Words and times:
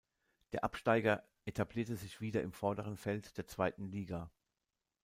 Der 0.53 0.63
Absteiger 0.63 1.23
etablierte 1.45 1.95
sich 1.95 2.21
wieder 2.21 2.41
im 2.41 2.53
vorderen 2.53 2.97
Feld 2.97 3.37
der 3.37 3.45
zweiten 3.45 3.85
Liga. 3.91 4.31